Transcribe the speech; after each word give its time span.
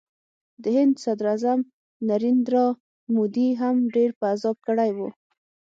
د 0.63 0.63
هند 0.75 0.93
صدراعظم 1.03 1.59
نریندرا 2.09 2.65
مودي 3.15 3.49
هم 3.61 3.75
ډېر 3.95 4.09
په 4.19 4.25
عذاب 4.33 4.57
کړی 4.67 4.89
و 4.97 4.99